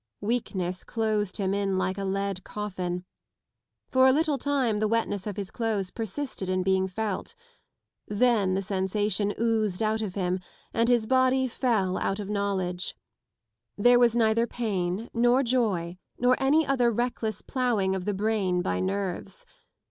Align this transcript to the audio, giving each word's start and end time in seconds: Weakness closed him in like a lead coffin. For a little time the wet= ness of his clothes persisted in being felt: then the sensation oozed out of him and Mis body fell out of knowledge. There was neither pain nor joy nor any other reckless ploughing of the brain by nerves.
Weakness 0.21 0.83
closed 0.83 1.37
him 1.37 1.53
in 1.53 1.77
like 1.77 1.99
a 1.99 2.03
lead 2.03 2.43
coffin. 2.43 3.05
For 3.91 4.07
a 4.07 4.11
little 4.11 4.39
time 4.39 4.79
the 4.79 4.87
wet= 4.87 5.07
ness 5.07 5.27
of 5.27 5.37
his 5.37 5.51
clothes 5.51 5.91
persisted 5.91 6.49
in 6.49 6.63
being 6.63 6.87
felt: 6.87 7.35
then 8.07 8.55
the 8.55 8.63
sensation 8.63 9.31
oozed 9.39 9.83
out 9.83 10.01
of 10.01 10.15
him 10.15 10.39
and 10.73 10.89
Mis 10.89 11.05
body 11.05 11.47
fell 11.47 11.99
out 11.99 12.19
of 12.19 12.29
knowledge. 12.31 12.95
There 13.77 13.99
was 13.99 14.15
neither 14.15 14.47
pain 14.47 15.07
nor 15.13 15.43
joy 15.43 15.99
nor 16.17 16.35
any 16.41 16.65
other 16.65 16.89
reckless 16.89 17.43
ploughing 17.43 17.93
of 17.93 18.05
the 18.05 18.15
brain 18.15 18.63
by 18.63 18.79
nerves. 18.79 19.45